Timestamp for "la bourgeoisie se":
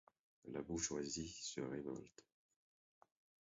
0.47-1.61